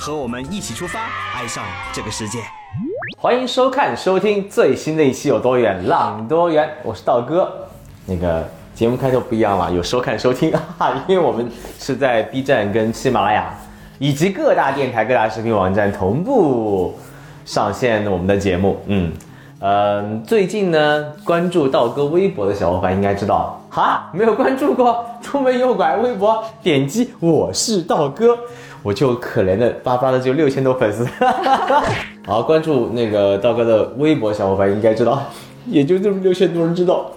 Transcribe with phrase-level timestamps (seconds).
[0.00, 0.98] 和我们一起出发，
[1.36, 1.62] 爱上
[1.92, 2.38] 这个世界。
[3.18, 7.52] 欢迎收看收听最新的一期《有多远浪多远》，我是道哥。
[8.06, 8.42] 那个
[8.74, 11.46] 节目开头不一样了，有收看收听啊， 因为我们
[11.78, 13.54] 是在 B 站跟喜马拉雅
[13.98, 16.98] 以及各大电台、各大视频网站同步
[17.44, 18.80] 上线我们的节目。
[18.86, 19.12] 嗯，
[19.58, 28.38] 呃，最近呢，关注道哥微博的小伙伴应该知道，哈，没有关注过出门右拐微博，点击我是道哥，
[28.82, 31.06] 我就可怜的巴巴的就六千多粉丝。
[32.26, 35.22] 好，关注那个道哥的微博小伙伴应该知道，
[35.66, 37.10] 也就这么六千多人知道。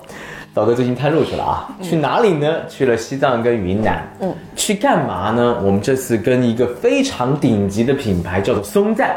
[0.53, 2.47] 道哥最近探路去了啊，去哪里呢？
[2.69, 4.07] 去了西藏跟云南。
[4.19, 5.57] 嗯，去干嘛呢？
[5.63, 9.15] 我们这次跟一个非常顶级的品牌叫做松赞，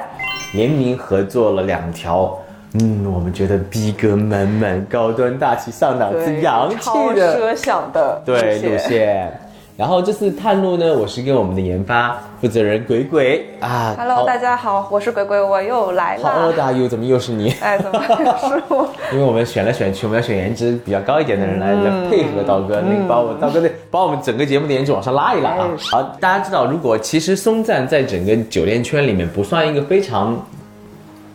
[0.55, 2.35] 联名合作了两条。
[2.81, 9.41] 嗯，我们觉得逼格满满、高端大气、上档次、洋气超的奢想的对路线。
[9.77, 13.95] 然后这次探路呢，我是跟我们的研发负责人鬼鬼啊。
[13.99, 16.65] Hello，大家好，我是鬼鬼，我又来好 old 了。
[16.65, 16.89] are you？
[16.89, 17.51] 怎么又是你？
[17.61, 18.89] 哎，怎么是我？
[19.13, 25.77] 因为我们选来选去，我们要选颜值比较高一点的人来、来配合刀哥，那个把我刀哥的把我们整个节目的颜值往上拉一拉啊哎！
[25.91, 30.43] 好，大家知道，如果其实松赞在整个酒店圈里面不算一个非常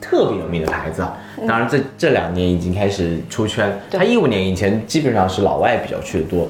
[0.00, 3.72] 特别有名的牌子啊，当然这这两年已经开始出圈。
[3.88, 6.48] 他一五年以前基本上是老外比较去的多，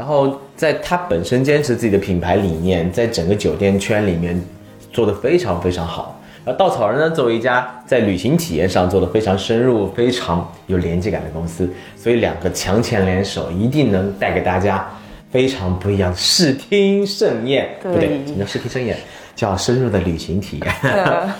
[0.00, 4.42] 然后在他本身坚持自己的品牌理念，在整个酒店圈里面
[4.90, 6.18] 做得非常非常好。
[6.42, 14.88] 然后稻草人呢，作为一家在旅行体验上做的非常深入、非常有连接感的公司，所以两个强强联手，一定能带给大家
[15.30, 17.68] 非常不一样的视听盛宴。
[17.82, 18.96] 对不对，什么叫视听盛宴？
[19.36, 20.74] 叫深入的旅行体验。
[20.82, 21.30] 呃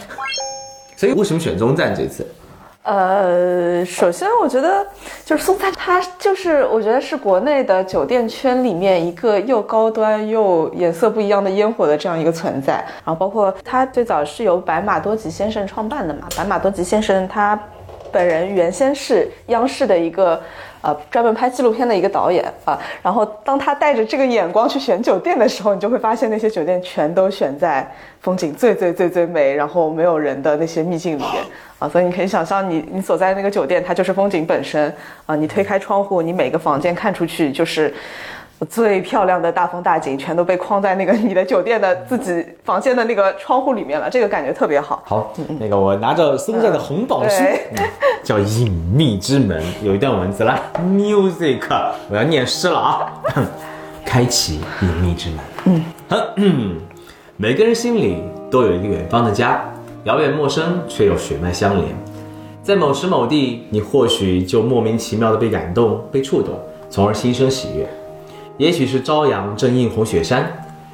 [0.99, 2.27] 所以为什么选中赞这次？
[2.83, 4.87] 呃，首先我觉得
[5.25, 12.75] 就是松赞，它就是我觉得是国内的酒店圈里面一个又高端又颜色不一样的烟火的这样一个存在。
[13.05, 17.59] 然后包括它最早是由白马多吉先生创办的嘛，白马多吉先生他
[18.13, 20.41] 本人原先是央视的一个
[20.83, 31.43] 呃专门拍纪录片的一个导演啊，然后当他带着这个眼光去选酒店的时候，你就会发现那些酒店全都选在风景最最最最美，然后没有人的那些秘境里面
[31.79, 34.95] 啊，所以你可以想象你你所在的那个酒店，它就是风景本身
[35.27, 37.93] 啊，你推开窗户，你每个房间看出去就是。
[38.69, 45.03] 最漂亮的大风大景全都被框在那个你的酒店的自己房间的那个窗户里面了，这个感觉特别好。
[45.07, 47.89] 好，那个我拿着松赞的红宝书，对嗯
[48.23, 51.63] 叫《隐秘之门》，有一段文字来，music，
[52.11, 53.13] 我要念诗了啊，
[54.05, 55.83] 开启隐秘之门。
[56.37, 56.77] 嗯，
[57.39, 59.65] 每个人心里都有一个远方的家，
[60.05, 61.89] 遥远陌生却又血脉相连。
[62.63, 66.55] 在某时某地，你或许就莫名其妙的被感动、被触动，
[66.91, 67.89] 从而心生喜悦。
[68.61, 70.45] 也许是朝阳正映红雪山，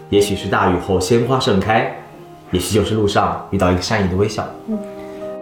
[0.08, 1.92] 也许是大雨后鲜花盛开，
[2.52, 4.46] 也许就是路上遇到一个善意的微笑。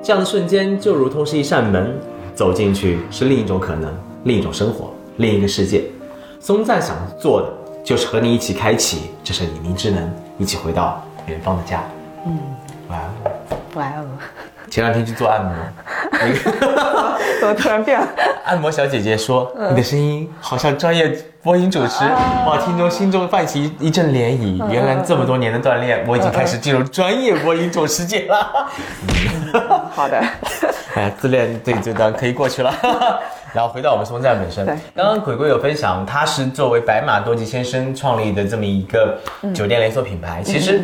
[0.03, 1.95] 这样的瞬间就如同是一扇门，
[2.35, 5.85] 走进去是另一种可能，另一种生活，另一个世界。
[6.41, 7.49] 松赞想做的
[7.85, 11.85] 就是和你一起开启这扇隐秘之门，一起回到远方的家。
[12.25, 12.39] 嗯，
[12.89, 13.57] 哇哦！
[13.75, 14.07] 哇哦，
[14.71, 15.53] 前两天去做按摩，
[16.11, 18.09] 那个怎么突然变了？
[18.47, 21.15] 按摩小姐姐说：“你的声音好像专业
[21.45, 22.03] 播音主持。”
[22.49, 24.67] 哇，听众心中泛起一阵涟漪。
[24.71, 28.67] 原来这么多年的锻炼，我已经开始进入专业播音主持界了。
[29.95, 30.19] 好的，
[30.97, 32.75] 哎呀，自恋这这段可以过去了。
[33.53, 34.67] 然后回到我们松赞本身，
[34.97, 39.17] 刚刚鬼鬼有分享，他是作为白马多吉先生创立的这么一个
[39.55, 40.43] 酒店连锁品牌。
[40.43, 40.83] 其实，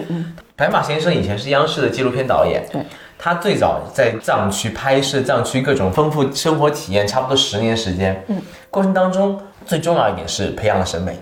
[0.55, 2.81] 白马先生以前是央视的纪录片导演，对，
[3.19, 8.23] 他最早在藏区拍摄藏区各种丰富生活体验，差不多十年时间。
[8.29, 8.41] 嗯，
[8.71, 11.19] 过程当中最重要一点是培养了审美。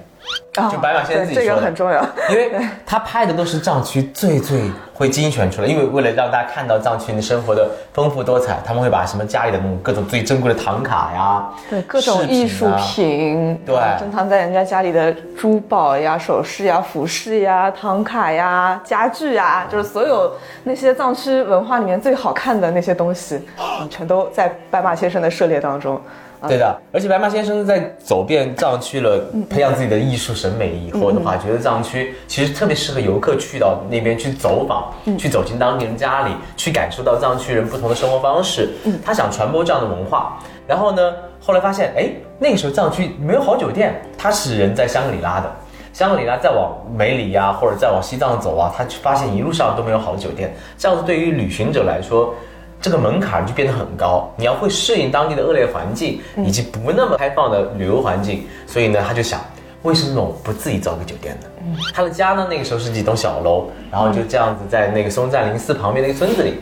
[0.56, 2.05] 啊就白马先生自己说的个很重要。
[2.29, 2.50] 因为
[2.85, 20.31] 他拍的都是藏区最最会精选出来，因为为了让大家看到藏区的生活的丰富多彩，他们会把什么家里的那种各种最珍贵的唐卡呀，对各种艺术品，对珍藏在人家家里的珠宝呀、首饰呀、服饰呀、唐卡呀、家具呀，就是所有
[20.64, 25.99] 那些藏区文化里面最好看的那些东西，嗯，全都在白马先生的涉猎当中。
[26.46, 29.19] 对的，而且白马先生在走遍藏区了，
[29.50, 38.70] 培养自己的艺术审美以后的话，觉得藏区其实特别适合游客去到那边去走访，去走进当地人家里，去感受到藏区人不同的生活方式。
[39.05, 45.50] 他想传播这样的文化，然后呢，后来发现，哎，那个时候藏区没有好酒店，他是人在香格里拉的。
[45.93, 52.32] 香格里拉再往梅里呀，或者再往西藏走啊，他发现一路上都没有好的酒店，这样子对于旅行者来说。
[52.80, 58.46] 这个门槛就变得很高，你要会适应当地的恶劣环境，以及不那么开放的旅游环境。
[58.66, 59.40] 所以呢，他就想，
[59.82, 61.76] 为什么我不自己造个酒店呢？
[61.92, 66.54] 他的家呢，那个时候是几栋小楼，然后就这样子在那个松赞林寺旁边的一个村子里，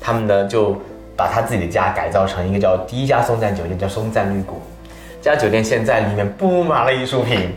[0.00, 0.76] 他们呢就
[1.16, 4.60] 把他自己的家改造成一个叫第一家松赞酒店，叫松赞绿谷。
[5.22, 7.50] 这家酒店现在里面布满了艺术品。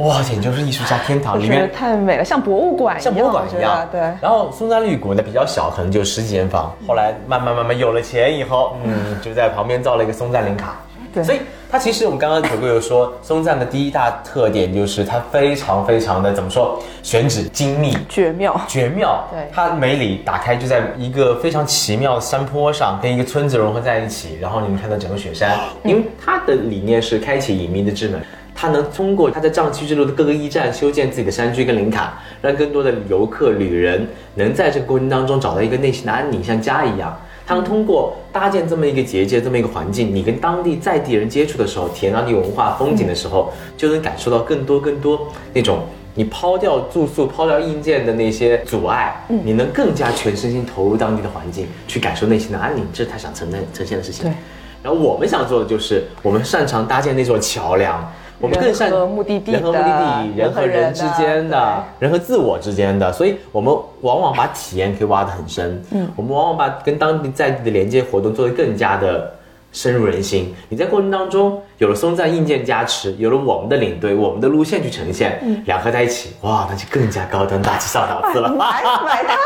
[0.00, 3.86] 哇，简直就是艺术家天堂，里面太美了，像博物馆一样，像博物馆一样。
[3.92, 4.00] 对。
[4.22, 6.72] 然后松赞绿谷呢比较小，可能就十几间房。
[6.86, 10.80] 后来慢慢慢慢有了钱以后，嗯，就在旁边造了一个松赞林卡。
[11.12, 11.22] 对。
[11.22, 19.22] 所以它其实我们刚刚九哥有说，松赞的第一大特点就是它非常非常的怎么说，选址精密，绝妙，绝妙。
[19.30, 19.46] 对。
[19.52, 25.58] 它梅里打开就在一个非常奇妙的山坡上，跟一个村子融合在一起，然后你们看到整个雪山。
[25.84, 28.18] 因为它的理念是开启隐秘的之门。
[28.60, 37.18] 他能通过他在藏区之路的各个驿站修建自己的山居跟林卡，让更多的游客旅人能在这个过程当中找到一个内心的安宁，像家一样。
[37.46, 45.84] 他能通过搭建这么一个结界，这么一个环境，你跟当地在地人接触的时候，体验当地文化风景的时候，就能感受到更多更多那种
[46.14, 52.86] 你抛掉住宿、抛掉硬件的那些阻碍，你能更加全身心投入当地的环境，去感受内心的安宁。
[52.92, 54.24] 这是他想呈现呈现的事情。
[54.26, 54.34] 对。
[54.82, 58.12] 然后我们想做的就是，我们擅长搭建那座桥梁。
[58.40, 65.82] 我们更善目的地，人和目的地，人和人之间的，人和自我之间的，所以我们往往把体验可以挖得很深。
[65.90, 69.30] 嗯，我们往往把跟当地在地的连接活动做得更加的
[69.72, 70.54] 深入人心。
[70.70, 78.48] 你在过程当中有了松赞硬件加持，有了我们的领队，我们的路线去呈现，两合在一起，哇，那就更加高端大气上档次了。
[78.48, 79.36] 买买它。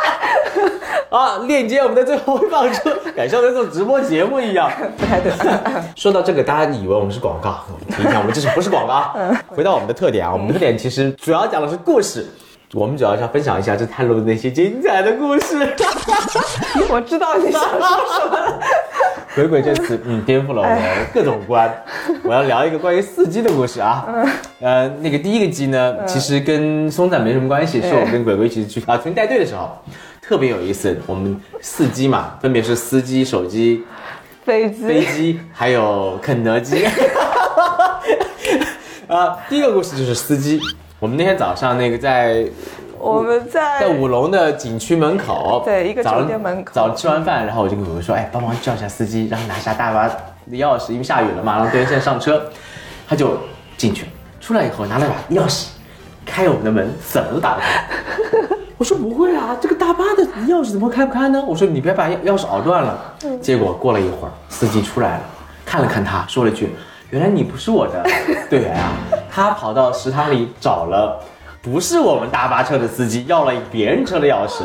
[1.15, 4.69] 啊，链接我们在最后会放出， 感受那种直播节目一样。
[4.99, 5.31] 不太对。
[5.95, 9.15] 说到这个，大家以为我们是广告，我们提一下，我们这是不是广告？
[9.47, 12.27] 回到我们的特点啊，我们的特点其实主要讲的是故事，
[12.73, 15.73] 我们主要是要分享一下这探路的那些精彩的故事。
[16.91, 18.61] 我知道你想说什么了。
[19.37, 20.83] 鬼鬼这次嗯颠覆了我的
[21.13, 21.73] 各种观，
[22.25, 24.05] 我要聊一个关于司机的故事啊。
[24.61, 29.79] 呃，那个第一个机呢，其实跟松赞没什么关系，是我跟鬼鬼一起去啊，从带队的时候。
[30.27, 33.85] 特别有意思，我们四机嘛，分别是司机、手机、
[34.45, 36.83] 飞机、飞机，还有肯德基。
[39.07, 40.59] 啊，第一个故事就是司机。
[40.99, 42.47] 我们那天早上那个在
[42.99, 50.17] 我们在在五龙的景区门口，对一个酒店门口，早上吃完饭，然后我就跟鬼鬼说：“哎，帮忙叫一下司机，然后拿下大巴的
[50.53, 52.51] 钥匙，因为下雨了嘛，让队员先上车。”
[53.07, 53.37] 他就
[53.77, 54.09] 进去了，
[54.41, 55.67] 出来以后拿了把钥匙，
[56.25, 57.85] 开我们的门，怎么都打不开。
[58.77, 61.43] 我说不会啊，这个大巴的钥匙怎么开不开呢？
[61.47, 63.15] 我说你别把钥钥匙熬断了。
[63.41, 65.25] 结果过了一会儿，司机出来了，
[65.65, 66.75] 看了看他，说了一句
[67.11, 68.05] ：“原来你不是我的
[68.51, 68.93] 队员啊！”
[69.31, 71.21] 他跑到食堂里找了，
[71.63, 74.65] 不是我们大巴车的司机，要了别人车的钥匙，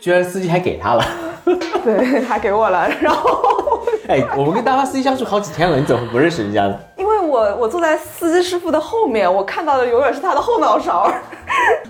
[0.00, 1.04] 居然司机还给他了。
[1.84, 6.74] 对他给我了，然后， 哎，我们跟大巴司机相处好几天了，你怎么不认识人家呢？
[6.96, 11.12] 因为我我坐在司机师傅的后面，我看到的永远是他的后脑勺。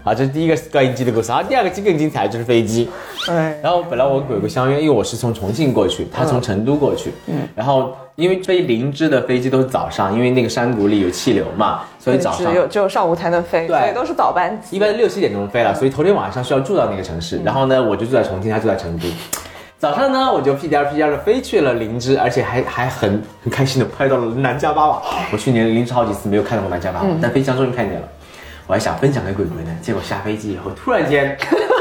[0.02, 1.28] 好， 这是第一个关于机的故事。
[1.28, 2.88] 然后，第二个机更精彩，就是飞机。
[3.28, 7.12] 哎，然后本来我鬼鬼相约，因为我是从重庆过去，他从成都过去。
[7.26, 17.40] 嗯，然后因为飞林芝的飞机都是早上，因为那个山谷里有气流嘛，所以早上只有只有上午才能飞，对，都是早班机，一般六七点钟飞了，所以头天晚上需要住到那个城市。
[17.44, 19.06] 然后呢，我就住在重庆，他住在成都。
[19.78, 25.02] 早上呢，我就屁颠屁颠的飞去了林芝，而且还还很很开心的拍到了南迦巴瓦。
[25.32, 28.08] 我去年林芝好几次没有看到过南迦巴瓦，但飞机上终于看见了。
[28.70, 31.36] 我还想分享给鬼鬼呢，结果下飞机以后，突然间，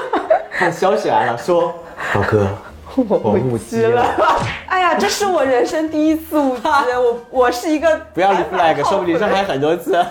[0.50, 1.72] 看消息来了，说
[2.16, 2.48] 老哥。
[2.96, 4.04] 我误机了，
[4.66, 6.64] 哎呀，这是我人生第一次误机，
[6.98, 10.04] 我我是一个不要立 flag，说不定上海很多次。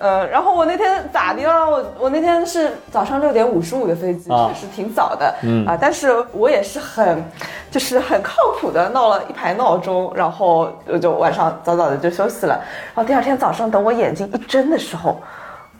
[0.00, 1.70] 呃， 然后我那天咋的了？
[1.70, 7.24] 我我那天是早上六点五十五的飞机，确实挺早的，嗯啊，但是我也是很，
[7.70, 12.60] 就是很靠谱的，闹了一排闹钟，然后我就晚上早早的就休息了，
[12.96, 15.22] 然后第二天早上等我眼睛一睁的时候，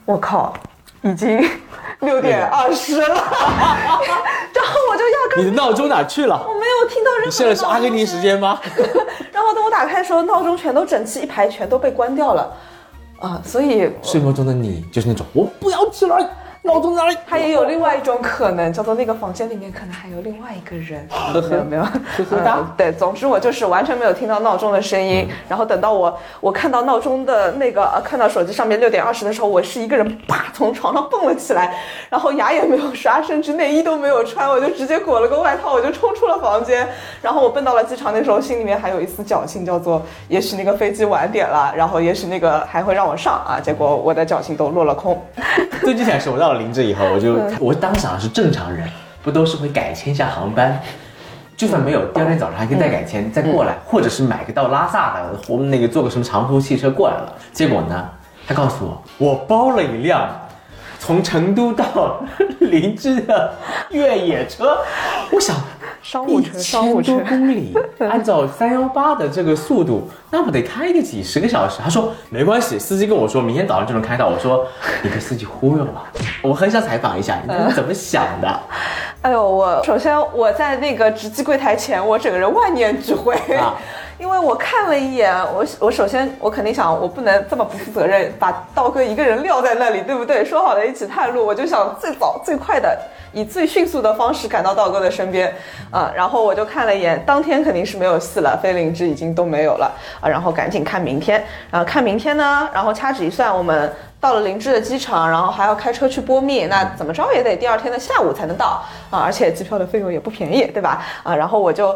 [0.07, 0.53] 我靠，
[1.03, 1.39] 已经。
[2.01, 6.39] 六点二十了， 然后我就压根你的闹钟哪去了？
[6.47, 7.25] 我没有听到任何。
[7.25, 8.59] 你现在是阿根廷时间吗？
[9.33, 12.53] 然后等我打开的时候，闹钟全都整齐一排，全都被关掉了，
[13.19, 16.17] 啊，所以睡梦中的你就是那种我不要起来，
[16.63, 17.17] 闹钟哪里？
[17.27, 21.07] 它也有另外一种可能，叫做那个房间里面可能还有另外一个人。
[21.49, 21.83] 没有没有，
[22.31, 25.27] 嗯对，总之我就是完全没有听到闹钟的声音。
[25.47, 31.77] 然后等到我我看到闹钟的那个呃看到手机上面六点二十的时候，我是一个人啪从床上蹦了起来，
[32.09, 36.87] 然后牙也没有刷，甚至内衣都没有穿，我就直接裹了个外套，我就冲出了房间。
[37.21, 43.59] 然后我奔到了机场，那时候心里面还有一丝侥幸，叫做也许那个飞机晚点了，然后也许那个还会让我上啊。
[43.61, 45.21] 结果我的侥幸都落了空。
[45.81, 48.87] 最精彩是我到了林芝以后，我就我当时是正常人，
[49.23, 50.79] 不都是会改签一下航班，
[51.55, 57.33] 就算没有，第二天早上还可以再改签，再过来，或者是买个到拉萨的，我们那个坐个什么长途汽车过来了。
[57.51, 58.09] 结果呢，
[58.47, 60.29] 他告诉我，我包了一辆
[60.99, 62.21] 从成都到
[62.59, 63.53] 林芝的
[63.91, 64.77] 越野车，
[65.31, 65.55] 我想。
[65.99, 71.81] 一商务车，商务车千多，公里， 按照三幺八的这个速度，那不得开个几十个小时？
[71.83, 74.29] 他说没关系，司机跟我说明天早上就能开到。
[74.29, 74.65] 我说
[75.01, 76.03] 你被司机忽悠了，
[76.47, 78.59] 我很想采访一下你是怎么想的。
[79.21, 83.75] 哎呦，我首先我在那个值机柜台前，我整个人万念俱灰，啊
[84.19, 90.43] 因为我看了一眼，我我首先我肯定想，我不能这么不负责任，把道哥一个人撂在那里，对不对？
[90.43, 92.97] 说好了一起探路，我就想最早最快的，
[93.31, 95.53] 以最迅速的方式赶到道哥的身边，
[95.91, 103.93] 啊，然后我就看了一眼，当天肯定是没有戏了，飞灵芝已经都没有了，啊，然后赶紧看明天，然后看明天呢，然后掐指一算，我们。
[104.19, 109.19] 到了灵芝的机场，然后还要开车去波密，那怎么着也得第二天的下午才能到啊！
[109.23, 111.05] 而且机票的费用也不便宜，对吧？
[111.21, 111.95] 啊，然后我就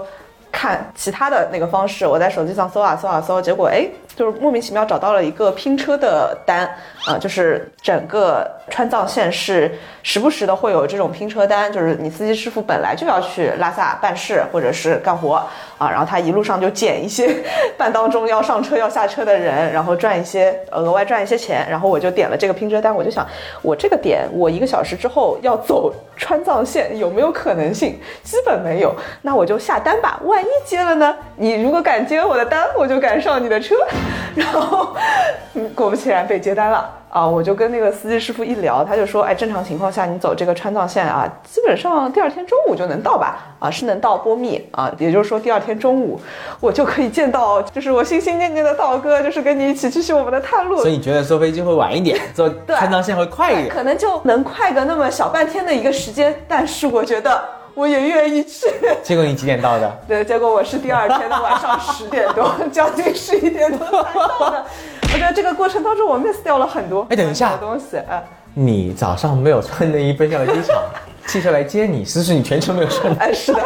[0.52, 6.70] 看其他的那个方式，我在手机上搜啊搜啊搜，结果哎，就是莫名其妙找到了一个拼车的单
[7.06, 9.72] 啊，就是整个川藏线是
[10.04, 15.36] 时不时的会有这种拼车单，就是你司机师傅本来就要去拉萨办事或者是干活
[15.78, 17.36] 啊，然后他一路上就捡一些
[17.78, 23.26] 半当中要上车要下车的人，然后赚一些额外赚一些钱，然后我就点了这个拼车单，我就想
[23.62, 28.00] 我这个点我一个小时之后要走川藏线有没有可能性？
[28.24, 31.16] 基本没有，那我就下单吧，万一接了呢？
[31.36, 33.76] 你如果敢接我的单，我就敢上你的车，
[34.36, 34.96] 然后
[35.54, 36.90] 嗯果不其然被接单了。
[37.12, 43.38] 啊，我就跟那个司机师傅一聊，他就说，哎，正常情况下你走这个川藏线啊，基本上第二天中午就能到吧？
[43.60, 46.18] 啊，是能到波密啊，也就是说第二天中午
[46.62, 50.88] 我就可以见到，就是我心心念念的道哥，就是跟你一起继续我们的探路所。
[50.88, 53.68] 以你觉得坐飞机会晚一点，坐 川藏线会快一点？
[53.68, 57.44] 可能就能快个那么小半天的一个时间，但是我觉得
[57.74, 58.68] 我也愿意去。
[59.04, 59.92] 结果你几点到的？
[60.08, 64.66] 对，结果我是第二天的晚上 十点多，将近十一点多才到的。
[65.14, 67.06] 我觉得这个过程当中我 miss 掉了很多。
[67.10, 70.76] 哎等一下东西，哎你早上没有穿内衣奔向了机场，
[71.26, 73.14] 汽车来接你，是不是你全程没有穿？
[73.18, 73.64] 哎，是的，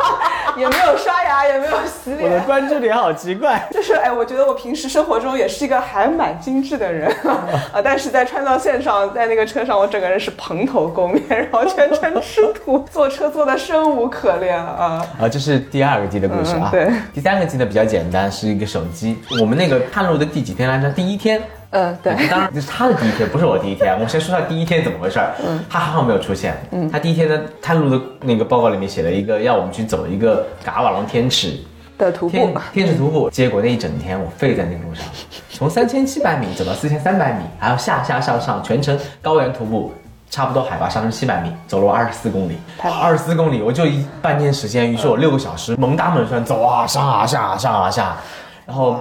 [0.56, 2.40] 也没有刷牙，也没有洗脸我的。
[2.44, 3.68] 关注点好奇怪。
[3.70, 15.04] 就是哎，我觉得我平时生活中也是一个还蛮精致的人啊， 但是在川藏线上，在那个车上，我整个人是蓬头垢面，然后全程吃土，坐车坐的生无可恋啊。
[15.20, 16.70] 啊，这是第二个机的故事啊。
[16.72, 19.18] 嗯对，第三个机呢比较简单，是一个手机。
[19.38, 20.90] 我们那个探路的第几天来着？
[20.90, 21.42] 第一天。
[21.72, 23.98] 嗯，对，当然，这是他的第一天，不是我第一天。
[24.00, 25.34] 我先说下第一天怎么回事儿。
[25.44, 26.56] 嗯，他还好没有出现。
[26.70, 31.58] 嗯，他第一天呢，探路的那个报告里面写了一个要我们去走一个嘎瓦隆天池
[31.98, 33.28] 的徒步天，天池徒步。
[33.30, 35.04] 结果那一整天我废在那个路上，
[35.50, 39.92] 从三千七百米走到四千三百米，还要下下上上，全程高原徒步。
[40.30, 48.16] 差不多海拔上升七百米，走了我二十四公里，二十四公里，我就一半天时间，于是我六个小时猛打猛算走啊上啊下啊上啊下，
[48.64, 48.98] 然后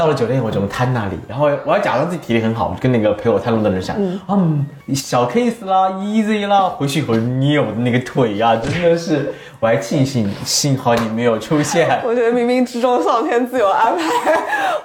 [0.00, 3.94] 到了酒店我就瘫那里，然后我要假装自己体力很好，我就跟那个陪我探路的人讲，
[4.28, 11.86] 嗯，小 case 啦，easy 啦，回去以后捏我的那个腿呀、真的是，我还庆幸幸好你没有出现。
[12.02, 14.02] 我觉得冥冥之中上天自有安排，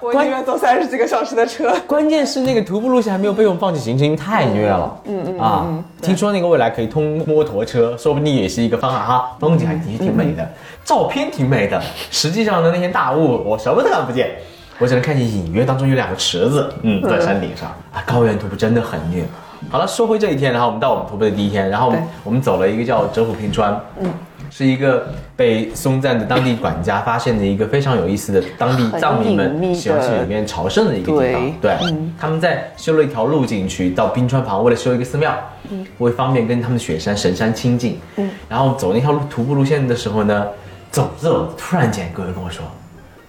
[0.01, 1.73] 我宁愿坐三十几个小时的车。
[1.87, 4.99] 关键是那个徒步路线还没有被我们放弃行程，太虐了。
[5.05, 5.65] 嗯嗯啊，
[6.01, 9.31] 听说那个未来可以通摩托车，说不定也是一个方案哈。
[9.39, 10.45] 风景还的确挺美的，
[10.83, 11.81] 照片挺美的，
[12.11, 14.31] 实际上的那些大雾我什么都看不见，
[14.79, 18.03] 我只能看见隐约当中有两个池子，嗯，在山顶上啊。
[18.05, 19.23] 高原徒步真的很虐。
[19.69, 24.11] 好了，说回这一天，然后我们到我们徒步的第一天，然后我们走了一个叫折虎平川，嗯。
[24.51, 31.51] 是一个被松赞的当地管家发现的一个非常有意思的当地藏民们喜欢去里面朝圣的一个地方。
[31.59, 35.35] 对对，他们在修了一条路进去到冰川旁，为了修一个寺庙，
[35.71, 37.99] 嗯为方便跟他们的雪山神山亲近。
[38.15, 40.47] 嗯，然后走那条路徒步路线的时候呢，
[40.89, 42.63] 走着走着，突然间，各位跟我说，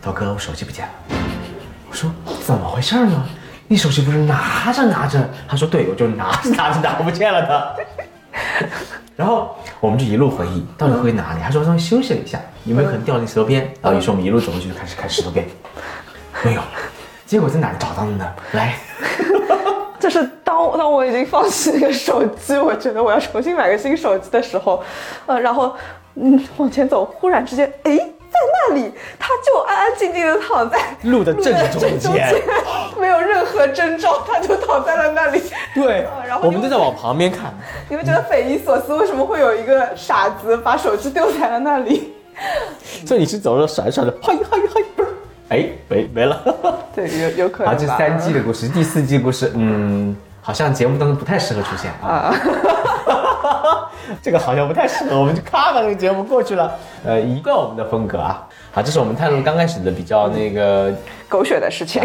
[0.01, 1.26] 涛哥，我手机不见了。
[1.97, 2.11] 我说
[2.45, 3.25] 怎么回事呢？
[3.69, 5.19] 你手机不是拿着拿着？
[5.49, 7.77] 他说对，我就拿着拿着拿不见了的。
[9.17, 11.39] 然后我们就一路回忆，到底回哪里？
[11.43, 13.63] 他说稍微休息了一下，有没有可能掉进石头边？
[13.81, 15.47] 然后于是我们一路走过去，就开始看石头边，
[16.45, 16.61] 没有。
[17.25, 18.31] 结果在哪儿找到的呢？
[18.53, 18.75] 来，
[19.99, 24.85] 就是当当我已经放弃那个手机，我觉得我要重新买个新手机的时候，
[25.25, 25.75] 呃，然后
[26.17, 28.05] 嗯往前走，忽然之间，哎，在
[28.69, 32.35] 那里，他就安安静静的躺在路的正中间，
[33.01, 35.43] 没有任何征兆，他就躺在了那里。
[35.75, 37.55] 对啊， 然后我们都在往旁边看。
[37.89, 42.13] 你们觉得匪夷所思，为什么会有一个傻子把手机丢在了那里？
[43.07, 45.09] 所以你是走着甩甩的，嗨嗨嗨，不是，
[45.49, 46.39] 哎，没没了。
[46.95, 52.35] 对，有有可能啊，这三季的故事，第四季故事，嗯，好像节目当中不太适合出现啊。
[54.23, 56.73] 这个好像不太适合，我们就咔把这个节目过去了。
[57.05, 58.47] 呃，一贯我们的风格啊。
[58.73, 60.93] 好，这是我们探路刚开始的比较那个
[61.29, 62.03] 狗血的事情。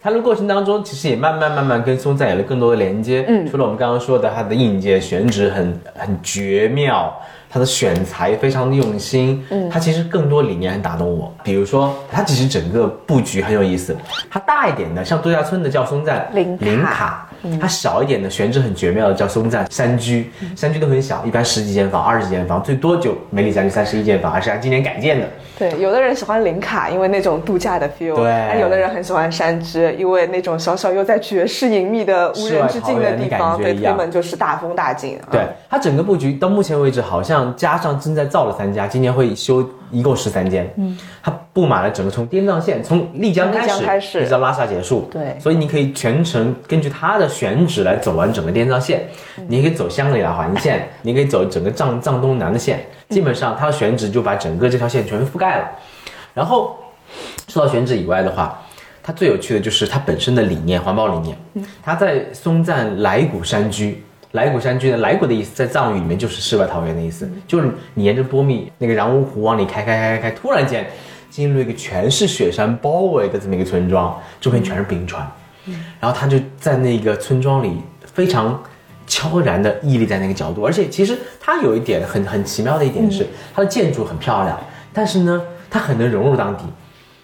[0.00, 3.24] 探路过程当中，其实也慢慢慢慢跟松赞有了更多的连接。
[3.26, 7.12] 嗯，除了我们刚刚说的，它的硬件选址很很绝妙，
[7.50, 9.44] 它的选材非常的用心。
[9.50, 11.34] 嗯，它其实更多理念很打动我。
[11.42, 13.96] 比如说，它其实整个布局很有意思。
[14.30, 17.27] 它大一点的，像度假村的叫松赞林卡
[17.60, 25.26] 它小一点的选址很绝妙的叫松赞山居，山居都很小，一般十几间房、二十几间房，最多就梅里山居三十一间房，还是按今年改建的。
[25.58, 28.24] 对，有的人喜欢林卡，因为那种度假的 feel；对。
[28.48, 35.18] 但有的人很喜欢山居，因为那种小小又在绝世隐秘的无人之境的地方，对，推门就是大风大景。
[35.18, 35.28] 啊。
[35.30, 40.68] 对，它整个布局到目前为止，好像加上正在造的三家，今年会修一共十三间。
[40.76, 45.08] 嗯，它布满了整个从滇藏线，从丽江开始，开始一直到拉萨结束。
[45.10, 49.08] 对所以你可以全程根据它的选址来走完整个滇藏线。
[49.46, 55.70] 你可以走香格里拉环线， 你可以走整个藏藏东南的线，基本上它的选址就把整个这条线全覆盖了。
[56.34, 56.76] 然后
[57.48, 58.60] 说到选址以外的话，
[59.02, 61.36] 它最有趣的就是它本身的理念，环保理念。
[61.82, 70.86] 它在松赞来古山居，来古山居呢，来古的意思在藏语里面就是世外桃源的意思，就是你沿着波密那个然乌湖往里开开开开开，突然间
[71.30, 75.26] 进入一个全是雪山包围的这么一个村庄，周边全是冰川。
[76.00, 78.58] 然后他就在那个村庄里非常
[79.06, 84.58] 悄然的屹立在那个角度，而且其实它有一点很很奇妙的一点是，它的建筑很漂亮，
[84.92, 86.64] 但是呢，它很能融入当地，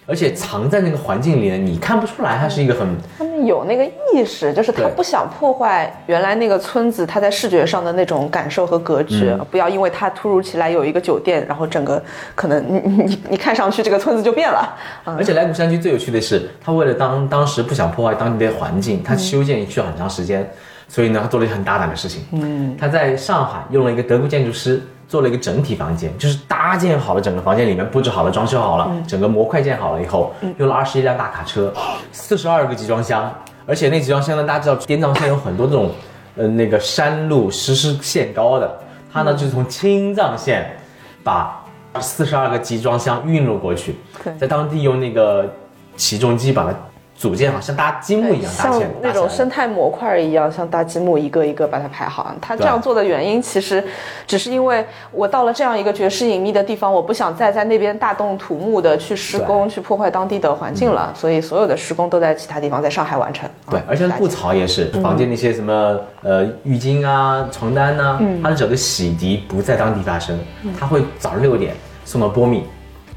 [0.06, 2.86] 而且藏在那个环境里呢，你看不出来它是一个很
[3.18, 9.46] 他们有那个意识，就是他不想破坏原来那个村子他在视觉上的那种感受和格局，嗯。
[9.50, 12.02] 不要因为它突如其来有一个酒店，然后整个
[12.34, 14.58] 可能你你你你看上去这个村子就变了。
[15.04, 20.50] 啊而且来古山区最有趣的是，他为了当当时不想破坏当地的环境，他修建需要很长时间，
[20.94, 22.22] 所以呢，他做了一个很大胆的事情。
[22.30, 31.74] 嗯，他在上海用了一个德国建筑师做了一个整体房间，就是搭建好了整个房间里面布置好了、装修好了，整个模块建好了以后，用了二十一辆大卡车，
[32.12, 33.28] 四十二个集装箱，
[33.66, 35.90] 而且那集装箱呢，大家知道滇藏线有很多这种，
[36.36, 38.78] 呃，那个山路实施限高的，
[39.12, 40.76] 他呢就是从青藏线
[41.24, 41.60] 把
[41.98, 43.96] 四十二个集装箱运入过去，
[44.38, 45.52] 在当地用那个
[45.96, 46.72] 起重机把它
[47.16, 52.34] 组建好，像搭积木一样搭像起来，那种生态模块一样，像搭积木一个一个把它排好。
[52.40, 53.82] 他这样做的原因，其实
[54.26, 63.48] 只是因为我到了这样一个绝世隐秘的地方，我不想再在那边大动土木的去施工，去破坏当地的环境了，所以所有的施工都在其他地方，在上海完成。
[63.70, 70.38] 对，啊而且布槽也是，房间那些什么呃浴巾啊、床单呐、它的整个洗涤不在当地发生，
[70.78, 71.74] 它会早上六点
[72.04, 72.64] 送到波密，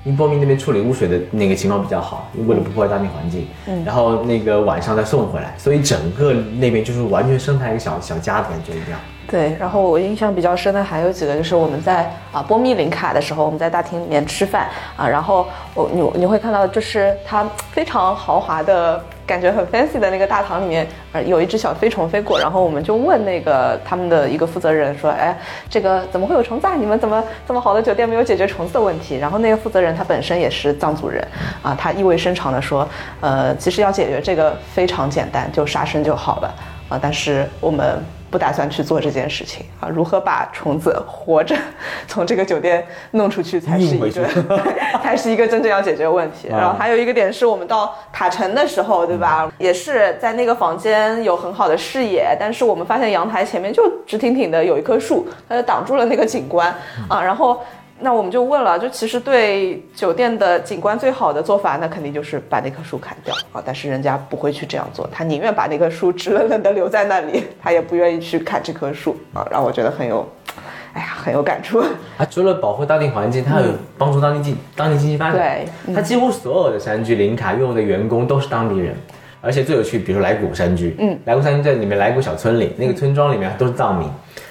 [0.07, 8.97] 因为波密那边处理污水的那个情况比较好，为了不破坏当地环境，嗯然后那个晚上再送回来，所以整个那边就是完全生态一个小小家的感觉一样。
[9.29, 25.37] 对，然后我印象比较深的还有几个，就是我们在啊波密林卡的时候，我们在大厅里面吃饭啊，然后我你你会看到，就是它非常豪华的感觉，很 fancy 的那个大堂里面，呃，有一只小飞虫飞过，然后我们就问那个他们的一个负责人说，哎，
[25.69, 26.75] 这个怎么会有虫子啊？
[26.75, 29.17] 你们怎么这么好的酒店没有解决虫子的问题？
[29.17, 31.21] 然后那个负责人他本身也是藏族人，
[31.61, 32.87] 啊，他意味深长的说，
[33.19, 36.55] 呃，其实要解决这个非常简单，就杀生就好了
[36.87, 38.01] 啊，但是我们。
[38.29, 39.87] 不打算去做这件事情啊！
[39.87, 41.55] 如何把虫子活着
[42.07, 44.27] 从这个酒店弄出去，才是一个
[45.01, 46.49] 才是一个真正要解决问题。
[46.49, 49.51] 啊然后还有一个点是我们到塔城的时候，对吧？
[49.57, 56.73] 也是在那个房间有很好的视野，但是我们发现阳台前面就直挺挺的有一棵树，它就挡住了那个景观
[57.07, 57.21] 啊。
[57.21, 57.61] 然后。
[57.99, 63.61] 那我们就问了，就其实对酒店的景观最好的做法，那肯定就是把那棵树砍掉啊。
[63.65, 69.47] 但是人家不会去这样做，他宁愿把那棵树直愣愣的留在那里，他也不愿意去砍这棵树啊。
[69.51, 70.27] 让我觉得很有，
[70.93, 71.83] 哎呀，很有感触。
[72.17, 75.37] 它除了保护当地环境，它还有帮助当地经当地经济发展。
[75.37, 78.95] 对嗯它几乎所有的山居林卡用的员工都是当地人，
[79.41, 84.07] 而且最有趣，比如说来古山居，嗯，来古山居在里面来古小村里，那个村庄里面都是藏民。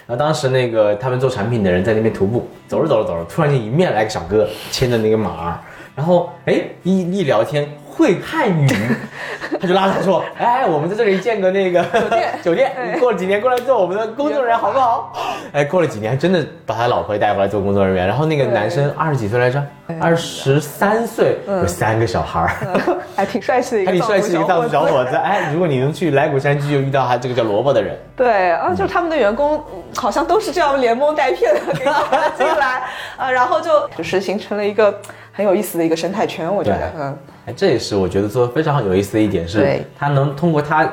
[0.07, 5.59] 然后当时那个他们做产品的人在那边徒步，走着走着走着，突然间迎面来个小哥牵着那个马儿，
[5.97, 8.69] 然后哎一一聊天，会汉语，
[9.59, 12.39] 他就拉着他说：“哎，我们在这里建个那个酒店。
[12.43, 15.13] 酒店，你过了几年过来做我们的工作人员好不好？”
[15.53, 18.07] 哎，过了几年，还真的把他老婆也带过来做工作人员。
[18.07, 19.65] 然后那个男生二十几岁来着，
[19.99, 22.51] 二十三岁，有三个小孩儿。
[23.17, 32.83] 还挺帅气的一个还挺帅气的一个藏族小伙子，哎，如果你能去来古山居，就遇到他这个叫萝卜的人，对啊，就是他们的员工嗯好像都是这样连蒙带骗的给他进来，
[33.17, 34.95] 啊，然后就就是形成了一个
[35.33, 40.93] 很有意思的一一个生态圈，我觉得，嗯，哎，这也是我觉得做的非常有意思的一点，是对他能通过他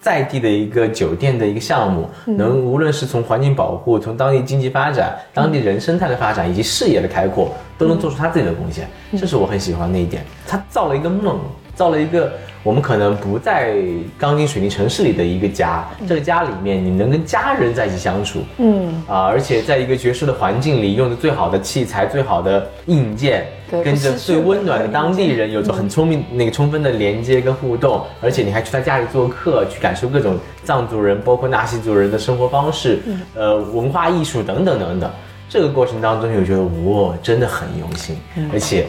[0.00, 10.24] 在地的一个酒店的一个项目，嗯能无论是从环境保护、从当地经济发展、当地人生态的发展以及视野的开阔，都能做出他自己的贡献，嗯这是我很喜欢的一点。
[10.46, 11.38] 他造了一个梦，
[11.74, 12.32] 造了一个
[12.62, 13.74] 我们可能不在
[14.18, 19.02] 钢筋水泥城市里的一个家，这个家里面你能跟家人在一起相处，嗯。
[19.08, 33.00] 啊，而且在一个绝世的环境里，用的最好的器材、最好的硬件，对跟着最温暖的当地人有着很聪明、那个充分的连接跟互动，而且你还去他家里做客，去感受各种藏族人，包括纳西族人的生活方式，
[33.34, 35.10] 呃，文化艺术等等等等。
[35.48, 38.16] 这个过程当中，就觉得哇，真的很用心，
[38.52, 38.86] 而且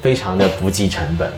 [0.00, 1.30] 非常的不计成本。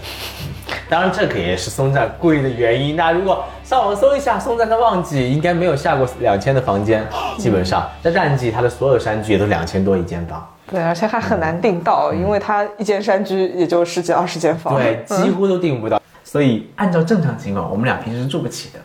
[0.88, 2.94] 当然，这个也是松赞贵的原因。
[2.96, 7.06] 那如果上网搜一下松赞的旺季，应该没有下过两千的房间，
[7.38, 16.00] 基本上在淡季，它的所有山居也都两千多一间房，对，而且还很难订到，因为它一间山居也就十几二十间房，对，嗯几乎都订不到。
[16.24, 18.80] 所以按照正常情况，我们俩平时是住不起的。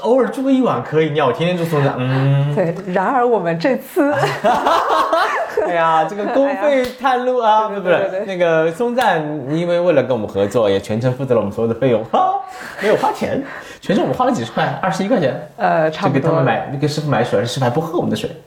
[0.00, 4.14] 偶尔住个一晚可以，你要我天天住松赞，嗯，对，然而我们这次，
[5.68, 12.40] 哎呀，这个公费探路啊，不是不是那个松赞，因为为了跟我们合作，也全程负责了我们所有的费用， 哈，
[12.80, 13.42] 没有花钱，
[13.80, 18.30] 全程我们花了几十块，二十一块钱，呃，差就给他不多们买，给师傅买水，师傅还不喝我们的水。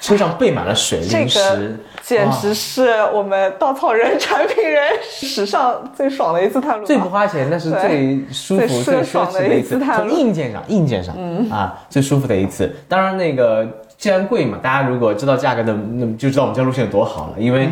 [0.00, 9.74] 车上备满了水、这个零食，简直是我们稻草人产品人史上最爽的一次探路，最不花钱，但是最舒服、最最奢爽的侈的一次。
[9.74, 10.08] 一次探路。
[10.08, 11.16] 从硬件上，硬件上，
[11.50, 12.72] 啊，最舒服的一次。
[12.88, 13.66] 当然，那个
[13.98, 17.68] 既然贵嘛，大家如果知道价格的，那么就知道我们这条路线有多好了，因为。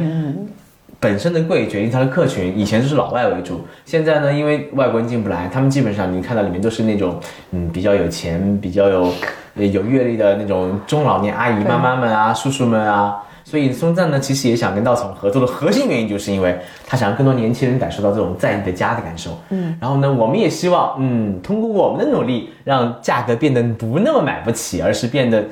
[1.00, 9.12] 本身的贵决定它的客群，以前就是老外为主，现在呢，因为外国人进不来，他们基本上你看到里面都是那种，嗯，比较有钱、比较有
[9.54, 13.22] 呃有阅历的那种中老年阿姨、妈妈们啊、叔叔们啊。
[13.44, 19.38] 所以松赞呢，其实也想跟稻草合作的核心原因，就是因为他想让更多年轻人感受到这种在地的家的感受。
[19.50, 25.44] 嗯，然后呢，我们也希望，嗯，通过我们的努力，让价格变得不那么买不起，而是变得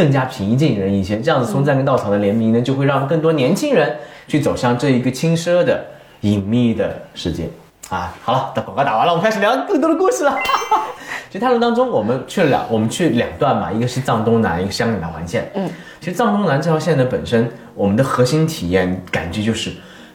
[0.00, 1.20] 更加平易近人一些。
[1.20, 5.84] 这样子，松赞跟稻草的联名呢，就会让更多年轻人去走向这一个轻奢的、
[6.22, 7.50] 隐秘的世界。
[7.90, 10.38] 啊，好了，等广告打完了，我们开始聊更多的故事了。
[11.28, 15.50] 其实探路当中，我们去了两，我们去两段嘛，一个是藏东南，一个香格里拉环线。
[15.54, 15.68] 嗯，
[16.00, 19.70] 其实藏东南这条线呢本身，我们的核心体验感觉就是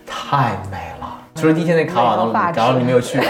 [0.07, 0.94] 太美了。
[1.35, 3.25] 除了第一天在卡瓦诺，然后你没有去啊，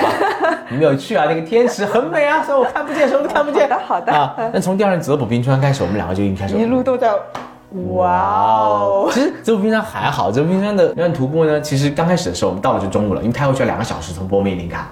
[0.69, 3.67] 你没有去啊，那个天池很美啊，虽然我看不见，什么都看不见。
[3.67, 4.13] 好的好的。
[4.13, 7.11] 啊，那从第二天泽普冰川开始，我们两个就已经开始一路都在，
[7.95, 14.87] 哇哦，其实泽普冰川还好，泽普冰川的那段徒步呢，其实刚开始的时候我们到了就中午了，因为开回去要两个小时从波密林卡。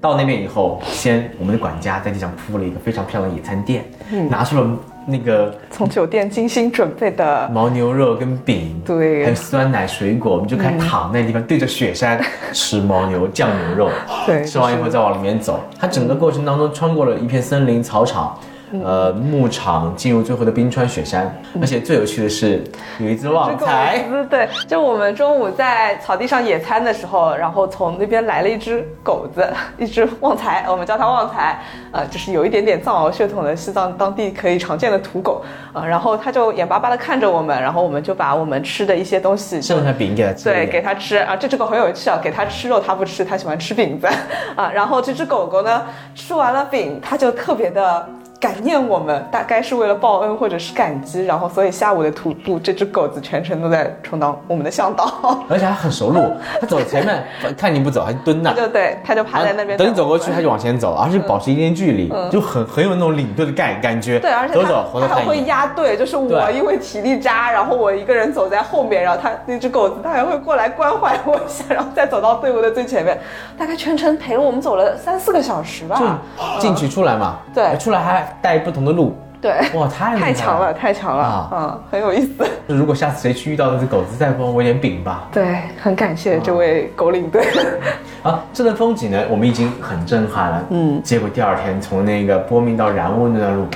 [0.00, 4.28] 到那边以后，先我们的管家在地上铺了一个非常漂亮的野餐垫，嗯。
[4.28, 4.66] 拿出了
[5.10, 12.20] 那个从酒店精心准备的，牦牛肉跟饼，对还有酸奶水果，我们就开始躺那地方对着雪山
[12.52, 13.90] 吃牦牛酱牛肉，
[14.26, 15.60] 对吃完以后再往里面走。
[15.78, 18.38] 它整个过程当中穿过了一片森林、草场。
[18.84, 22.62] 呃，牧场进入最后的冰川雪山，而且最有趣的是
[22.98, 29.44] 有一只旺财，对，就我们中午在草地上野餐的时候，然后从那边来了一只狗子，
[29.76, 44.06] 一只旺财，我们叫它旺财，呃，就是有一点点藏獒血统的西藏当地可以常见的土狗，呃，然后它就眼巴巴的看着我们，然后我们就把我们吃的一些东西 剩下饼给它吃对，给它吃啊，这只狗很有趣啊，给它吃肉它不吃，它喜欢吃饼子。
[44.54, 44.70] 啊。
[44.72, 45.82] 然后这只狗狗呢，
[46.14, 48.08] 吃完了饼，它就特别的
[48.40, 55.04] 感念我们，大概是为了报恩或者是感激，然后所以下午的徒步，这只狗子全程都在充当我们的向导，
[55.50, 57.22] 而且还很熟路，它走前面
[57.58, 58.56] 看你不走，还蹲那它。
[58.56, 64.18] 就 对，它就趴在那边等你走过去，它就往前走，而且保持一定距离，就很很有那种领队的感感觉。
[64.18, 64.62] 对，而且它
[65.00, 65.40] 它还会。
[65.40, 73.18] 压队，就是我因为体力渣，然后我一个人走在后面，然后它那只狗子它还会过来关怀我一下，然后再走到队伍的最前面，
[73.58, 75.98] 大概全程陪了我们走了三四个小时吧。
[75.98, 80.72] 就进去出来嘛，对出来还带不同的路，对，哇，太太强了，。
[80.72, 82.46] 太强了，啊嗯，很有意思。
[82.66, 85.28] 如果下次谁去遇到那只狗子，再帮我一点饼吧。
[85.32, 87.44] 对，很感谢这位狗领队。
[88.22, 90.64] 啊，这段风景呢，我们已经很震撼了。
[90.70, 93.66] 嗯，结果第二天从那个波密到然乌那段路，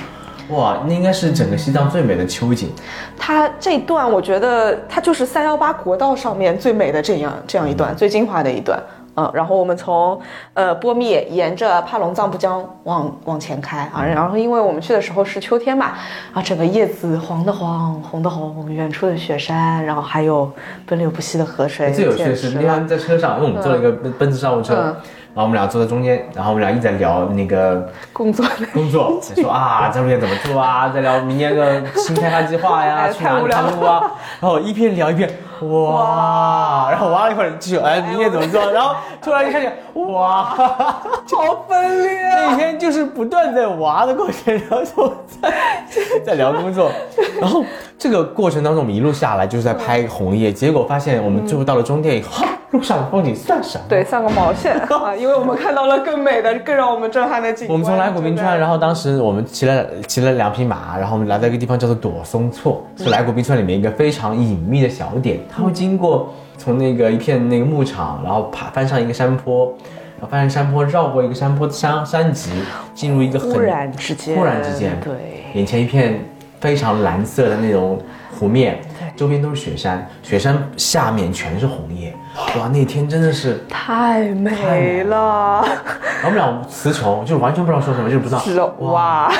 [0.49, 2.71] 哇，那应该是整个西藏最美的秋景。
[3.17, 8.79] 它这段我觉得它就是三幺八国道上面最美的这样这样一段，最精华的一段。
[9.15, 10.19] 嗯，然后我们从
[10.53, 15.93] 呃波密沿着帕隆藏布江往往前开啊，然后因为我们去的时候是秋天嘛，
[16.33, 20.51] 啊，整个叶子黄的黄，红的红，远处的雪山，然后还有
[20.85, 21.91] 奔流不息的河水。
[21.91, 24.95] 最有趣的是那天在车上，因为我们坐了一个奔奔驰商务车，嗯
[25.35, 33.99] 然后我们俩坐在中间，然后我们俩一直在聊那个工作工作，在说啊，在路线怎么做啊，在聊明年的新开发计划呀， 哎去哪里太无聊看路啊，
[34.39, 36.74] 然后一边聊一边哇，然
[37.05, 42.11] 后玩了一会儿继续哎，明天怎么做， 然后突然一看见哇， 好分裂。
[42.33, 45.53] 那天就是不断在玩的过程，然后就在
[46.25, 46.91] 在聊工作，
[47.39, 47.63] 然后
[47.97, 53.83] 这个过程当中我们一路下来就是在拍红叶，结果发现我们最后到了终点以后，哈，路上的风景算什么？
[53.87, 55.15] 对，算个毛线啊！
[55.15, 57.73] 因为我们看到了更美的、更让我们震撼的景观。
[57.73, 65.39] 我们从来古冰川，然后当时我们骑了骑了两匹马，然后我们来到一个地方叫做朵松措，是来古冰川里面一个非常隐秘的小点。
[65.49, 69.73] 它会经过从那个一片那个牧场，然后爬翻上一个山坡，
[70.17, 72.51] 然后翻上山坡绕过一个山坡山山脊，
[72.93, 76.23] 进入一个很忽然之间，忽然之间，对，眼前一片
[76.59, 77.99] 非常蓝色的那种
[78.37, 79.05] 湖面，对。
[79.15, 82.13] 周边都是雪山，雪山下面全是红叶，
[82.59, 83.63] 哇，那天真的是。
[83.69, 85.63] 太美了，
[86.21, 88.65] 然后我们俩词穷，就是完全不知道说什么，就是不知道。
[88.79, 89.31] 哇，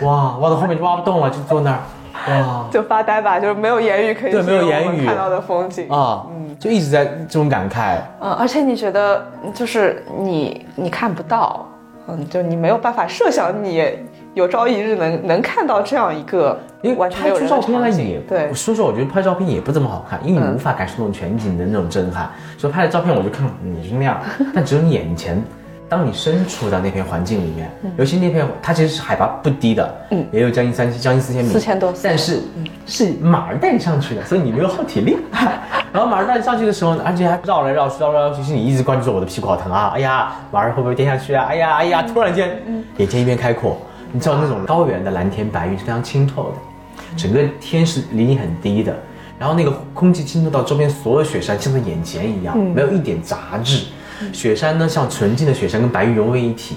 [0.00, 1.80] 哇，挖到后面就挖不动了，就坐那儿，
[2.28, 5.06] 哇就发呆吧，就是没有言语可以对没有言语。
[5.06, 5.88] 看到的风景。
[5.88, 6.56] 啊，嗯。
[6.58, 7.98] 就一直在这种感慨。
[8.20, 11.66] 嗯，而且你觉得，就是你你看不到，
[12.08, 13.92] 嗯，就你没有办法设想你
[14.34, 20.54] 有朝一日能能看到这样一个因为完全没有人的拍出照片来也，对，说实话，我觉得拍照片也不怎么好看，因为你嗯。
[20.54, 22.30] 无法感受那种全景的那种震撼。
[22.56, 24.20] 所以拍的照片我就看你是那样，
[24.54, 25.42] 但只有你眼前，
[25.88, 32.42] 当你身处在那片环境里面，尤其那片它其实是海拔不低的，嗯也有将近三将近四千米，4000多但是
[32.86, 35.16] 是马儿带你上去的，所以你没有耗体力。
[35.90, 39.92] 然后马儿带你上去的时候，而且还绕来绕去，绕来绕去，是你一直关注着我的屁股好疼啊！
[39.94, 41.46] 哎呀，马儿会不会跌下去啊？
[41.48, 42.02] 哎呀哎呀！
[42.02, 42.62] 突然间，
[42.98, 43.78] 眼前一片开阔，
[44.12, 48.94] 你知道那种高原的蓝天白云是非常清透的，整个天是离你很低的，
[49.38, 53.86] 然后那个空气清透到周边所有雪山像在眼前一样，没有一点杂质。
[54.32, 56.76] 雪山呢像纯净的雪山跟白云融为一体，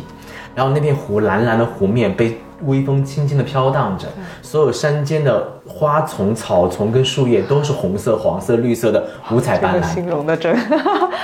[0.55, 4.07] 然后那片湖蓝蓝的湖面被微风轻轻的飘荡着，
[4.41, 9.81] 所有山间的花丛、草丛跟树叶都是红色、黄色、绿色的五彩斑斓。
[9.81, 10.55] 个形容的真，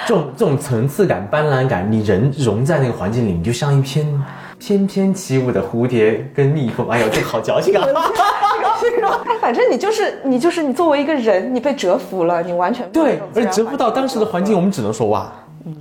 [0.08, 4.24] 这种这种层次感、斑斓感，你人融在那个环境里，你就像一片
[4.58, 6.90] 翩翩起舞的蝴蝶跟蜜蜂。
[6.90, 7.86] 哎呦，这个好矫情啊！
[9.28, 15.32] 哎， 反正你就是你就是你作为一个人，你被折服了，你完全被对而折服到当时的环境，我们只能说哇，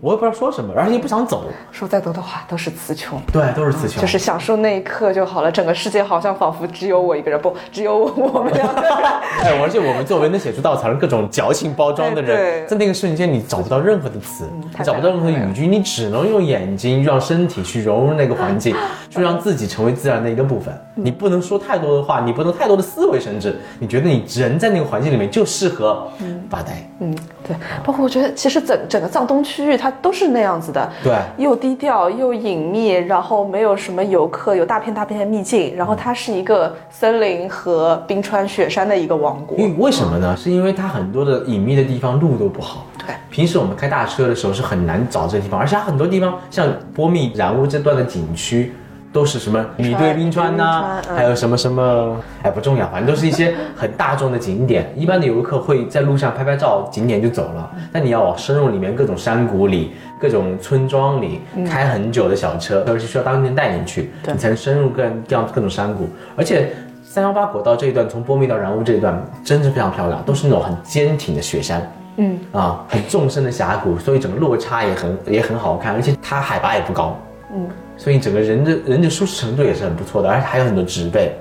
[0.01, 1.45] 我也不知道说什么，而且也不想走。
[1.71, 3.21] 说再多的话都是词穷。
[3.33, 4.01] 对，都是词穷。
[4.01, 8.91] 就是享受那一刻就好了，整个世界好像仿佛只有我一个人，不，只有我我们两个人。
[9.43, 18.75] 哎，而且我们作为能写出稻草人各种矫情包装的人，在那个瞬间你找不到任何的词，太你找不到任何美了语句，你只能用眼睛让身体去融入那个环境，
[19.11, 20.77] 去让自己成为自然的一个部分。
[20.95, 26.09] 你不能说太多的话，你不能太多的思维，甚至你觉得你人在那个环境里面就适合
[26.49, 26.89] 发呆。
[26.99, 27.15] 嗯，
[27.47, 27.55] 对，
[27.85, 39.59] 包括我觉得其实整整个藏东区域它都是那样子的，对又低调又隐秘，然后没有什么游客，有大片大片的秘境，然后它是一个森林和冰川雪山的一个王国。
[39.59, 40.35] 因为为什么呢？
[40.35, 42.87] 是因为它很多的隐秘的地方路都不好。
[43.07, 48.73] 对，平时我们开大车的时候是很难找这个地方，而且它很多地方像波密染乌这段的景区。
[49.13, 54.93] 都是什么米堆冰川呐、还有什么什么，哎不重要，反正都是一些很大众的景点。
[54.97, 57.71] 一般的游客会在路上拍拍照，景点就走了。
[57.93, 66.09] 但你要往深入里面各种山谷里、各种村庄里开很久的小车，而且需要当地人带你去，你才能深入各各样各种山谷。
[66.37, 71.81] 而且三幺八国道这一段，从波密到然乌这一段，真是非常漂亮，都是那种很坚挺的雪山。
[72.19, 77.15] 嗯啊，很纵深的峡谷，所以整个落差也很也很好看，而且它海拔也不高，
[77.55, 81.33] 嗯，所以整个人的人的舒适程度也是很不错的，而且还有很多植被，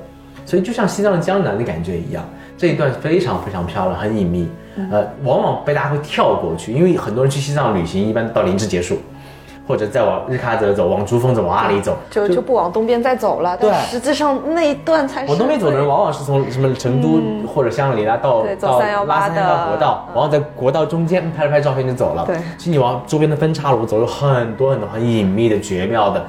[0.46, 2.24] 所以就像西藏的江南的感觉一样，
[2.58, 4.48] 这一段非常非常漂亮，很隐秘，
[4.91, 9.00] 呃，往往被大家会跳过去，因为很多人去西藏旅行一般到林芝结束，
[9.67, 22.25] 或者再往日喀则走，往珠峰走，往阿里走，就就不往东边再走了，但对实际上那一段才是往东边走的人，往往是从什么成都或者香格里拉到到318拉三幺八的国道，然后在国道中间拍了拍照片就走了。
[22.25, 22.38] 对。
[22.58, 26.23] 其实你往周边的分岔路走，有很多很多很隐秘的、绝妙的、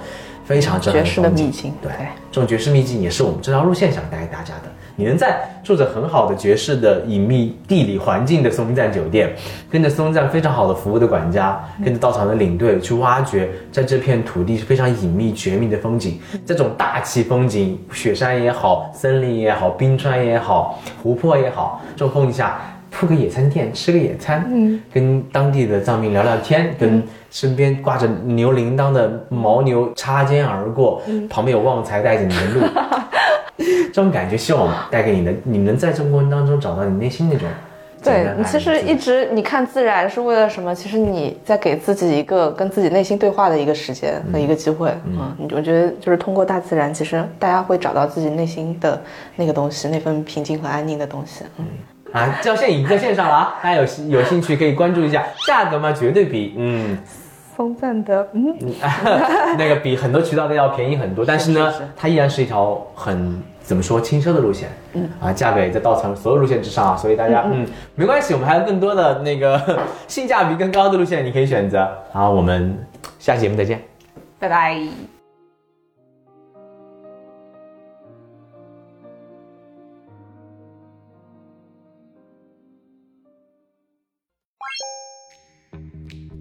[0.45, 4.71] 非常震撼绝世的秘境对对，这种绝世秘境也是我们这条路线想带给大家的。
[4.97, 9.33] 你能在住着很好的爵士的隐秘地理环境的松赞酒店，
[9.71, 22.59] 跟着松赞非常好的服务的管家，跟着到场的领队去挖掘，在这片土地是非常隐秘绝密的风景，这种大气风景，雪山也好，森林也好，冰川也好，湖泊也好，这种风景下。
[22.89, 31.29] 铺个野餐垫，吃个野餐，嗯，跟当地的藏民聊聊天，跟身边挂着牛铃铛的牦牛擦肩而过，嗯。
[31.29, 32.61] 旁边有旺财带着你的路，
[33.97, 37.49] 这种感觉，希望我们带给你的，你能在这个过程当中找到你内心那种
[38.05, 40.75] 对你其实一直你看自然是为了什么？
[40.75, 49.01] 其实你在给自己一个跟自己内心对话的一个时间和一个机会嗯，你我觉得就是通过大自然，其实大家会找到自己内心的
[49.35, 51.47] 那个东西，那份平静和安宁的东西。
[51.57, 51.65] 嗯，
[52.13, 56.99] 啊，教线已经在线上了啊，大家有有兴趣可以关注一下，价格嘛绝对比嗯
[57.57, 58.55] 松赞的，嗯，
[59.57, 69.61] 那个比很多渠道的要便宜很多，但是呢，是是它依然是一条很怎么说轻奢的路线，嗯啊，价格也在稻草人所有路线之上啊，所以大家嗯没关系，我们还有更多的那个
[70.07, 71.89] 性价比更高的路线你可以选择。
[72.13, 72.77] 好，我们
[73.19, 73.81] 下期节目再见。
[74.39, 75.16] 拜拜。